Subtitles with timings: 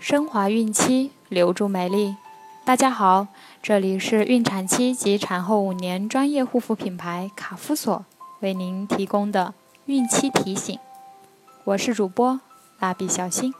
[0.00, 2.16] 升华孕期，留住美丽。
[2.64, 3.26] 大家好，
[3.62, 8.06] 这里是孕产期及产后五年专业护肤品牌卡夫索
[8.40, 9.52] 为您提供的
[9.84, 10.78] 孕期提醒。
[11.64, 12.40] 我是主播
[12.78, 13.52] 蜡笔小新，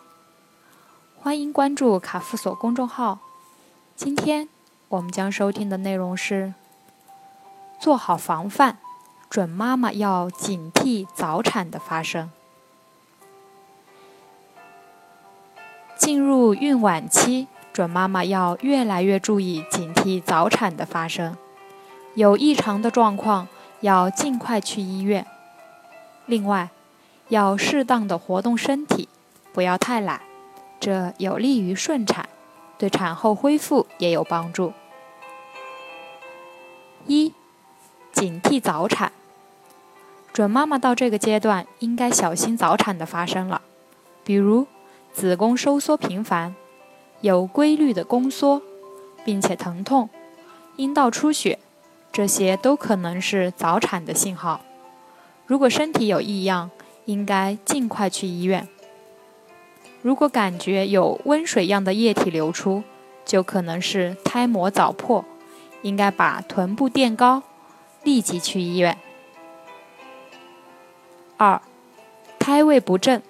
[1.18, 3.18] 欢迎关注卡夫索公众号。
[3.94, 4.48] 今天
[4.88, 6.54] 我们将收听的内容是：
[7.78, 8.78] 做好防范，
[9.28, 12.30] 准妈妈要警惕早产的发生。
[16.10, 21.36] 进入孕晚期，准妈妈要越来越注意警惕早产的发生，
[22.14, 23.46] 有异常的状况
[23.78, 25.24] 要尽快去医院。
[26.26, 26.70] 另外，
[27.28, 29.08] 要适当的活动身体，
[29.52, 30.20] 不要太懒，
[30.80, 32.28] 这有利于顺产，
[32.76, 34.72] 对产后恢复也有帮助。
[37.06, 37.32] 一、
[38.10, 39.12] 警惕早产，
[40.32, 43.62] 准妈妈到这个阶段应该小心早产的发生了，
[44.24, 44.66] 比如。
[45.12, 46.54] 子宫收缩频繁，
[47.20, 48.62] 有规律的宫缩，
[49.24, 50.08] 并且疼痛，
[50.76, 51.58] 阴道出血，
[52.10, 54.60] 这些都可能是早产的信号。
[55.46, 56.70] 如果身体有异样，
[57.04, 58.68] 应该尽快去医院。
[60.00, 62.84] 如果感觉有温水样的液体流出，
[63.26, 65.24] 就可能是胎膜早破，
[65.82, 67.42] 应该把臀部垫高，
[68.02, 68.96] 立即去医院。
[71.36, 71.60] 二，
[72.38, 73.20] 胎位不正。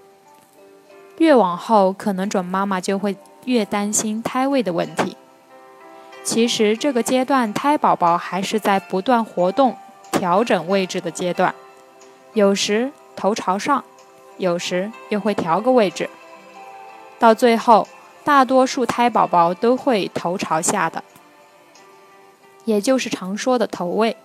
[1.20, 5.18] 越往后，可能准妈妈就会越担心胎位的问题。
[6.24, 9.76] 其实这个阶段，胎宝宝还是在不断活动、
[10.10, 11.54] 调整位置的阶段，
[12.32, 13.84] 有时头朝上，
[14.38, 16.08] 有时又会调个位置。
[17.18, 17.86] 到最后，
[18.24, 21.04] 大多数胎宝宝都会头朝下的，
[22.64, 24.16] 也就是常说的头位，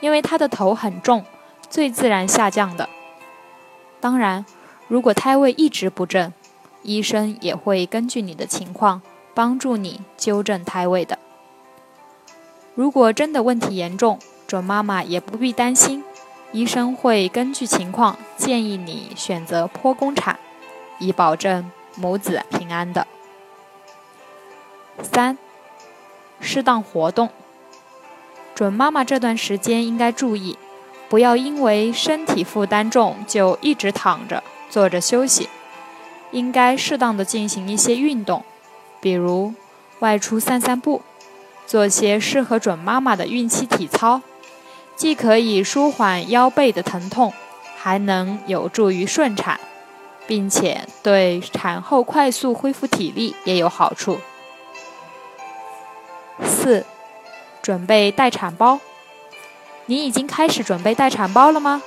[0.00, 1.24] 因为他的头很重，
[1.68, 2.88] 最自然下降的。
[4.00, 4.44] 当然。
[4.90, 6.32] 如果胎位一直不正，
[6.82, 9.00] 医生也会根据你的情况
[9.34, 11.16] 帮助你纠正胎位的。
[12.74, 14.18] 如果真的问题严重，
[14.48, 16.02] 准妈妈也不必担心，
[16.50, 20.40] 医生会根据情况建议你选择剖宫产，
[20.98, 23.06] 以保证母子平安的。
[25.04, 25.38] 三，
[26.40, 27.28] 适当活动，
[28.56, 30.58] 准妈妈这段时间应该注意，
[31.08, 34.42] 不要因为身体负担重就一直躺着。
[34.70, 35.48] 坐着休息，
[36.30, 38.44] 应该适当的进行一些运动，
[39.00, 39.52] 比如
[39.98, 41.02] 外出散散步，
[41.66, 44.22] 做些适合准妈妈的孕期体操，
[44.96, 47.32] 既可以舒缓腰背的疼痛，
[47.76, 49.58] 还能有助于顺产，
[50.26, 54.20] 并且对产后快速恢复体力也有好处。
[56.44, 56.86] 四，
[57.60, 58.78] 准备待产包，
[59.86, 61.82] 你已经开始准备待产包了吗？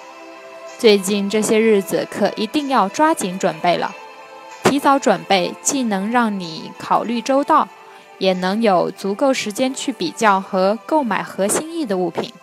[0.83, 3.95] 最近这些日子可一定要抓紧准备了，
[4.65, 7.69] 提早准备既能让你考虑周到，
[8.17, 12.33] 也能有足够时间去比较和购买合心意的物品，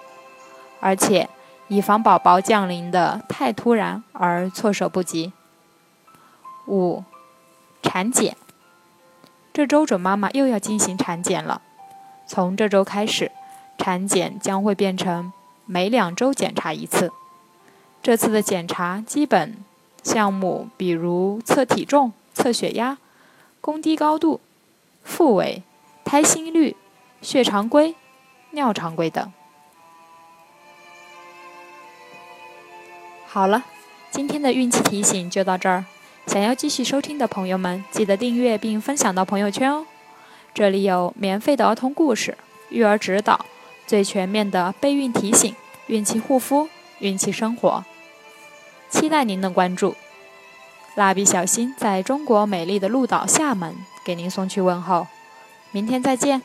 [0.80, 1.28] 而且
[1.68, 5.34] 以防宝宝降临的太突然而措手不及。
[6.66, 7.04] 五，
[7.82, 8.38] 产检，
[9.52, 11.60] 这周准妈妈又要进行产检了，
[12.26, 13.30] 从这周开始，
[13.76, 15.30] 产检将会变成
[15.66, 17.12] 每两周检查一次。
[18.02, 19.58] 这次的检查基本
[20.02, 22.96] 项目，比如测体重、测血压、
[23.60, 24.40] 宫低高度、
[25.04, 25.62] 腹围、
[26.02, 26.74] 胎心率、
[27.20, 27.94] 血常规、
[28.52, 29.30] 尿常规等。
[33.26, 33.64] 好了，
[34.10, 35.84] 今天的孕期提醒就到这儿。
[36.26, 39.86] 想要继续收听的朋友们，记得订阅并分享到朋友圈哦。
[40.54, 42.38] 这里有免费的儿童故事、
[42.70, 43.44] 育儿指导、
[43.86, 45.54] 最全面的备孕提醒、
[45.88, 46.70] 孕期护肤。
[47.00, 47.82] 孕期生活，
[48.90, 49.94] 期待您的关注。
[50.96, 53.74] 蜡笔小新在中国美丽的鹿岛厦门
[54.04, 55.06] 给您送去问候，
[55.70, 56.42] 明天再见。